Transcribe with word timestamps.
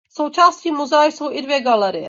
Součástí 0.09 0.71
muzea 0.71 1.03
jsou 1.05 1.31
i 1.31 1.41
dvě 1.41 1.61
galerie. 1.61 1.99